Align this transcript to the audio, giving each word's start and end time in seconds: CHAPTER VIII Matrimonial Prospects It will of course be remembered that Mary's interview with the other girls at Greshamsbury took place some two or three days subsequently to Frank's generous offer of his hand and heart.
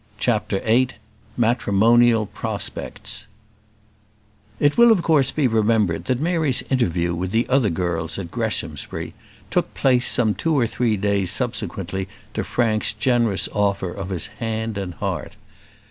CHAPTER 0.17 0.59
VIII 0.61 0.87
Matrimonial 1.37 2.25
Prospects 2.25 3.27
It 4.59 4.75
will 4.75 4.91
of 4.91 5.03
course 5.03 5.29
be 5.29 5.45
remembered 5.47 6.05
that 6.05 6.19
Mary's 6.19 6.63
interview 6.71 7.13
with 7.13 7.29
the 7.29 7.47
other 7.49 7.69
girls 7.69 8.17
at 8.17 8.31
Greshamsbury 8.31 9.13
took 9.51 9.75
place 9.75 10.07
some 10.07 10.33
two 10.33 10.57
or 10.57 10.65
three 10.65 10.97
days 10.97 11.29
subsequently 11.29 12.07
to 12.33 12.43
Frank's 12.43 12.93
generous 12.93 13.47
offer 13.53 13.91
of 13.93 14.09
his 14.09 14.25
hand 14.41 14.75
and 14.75 14.95
heart. 14.95 15.35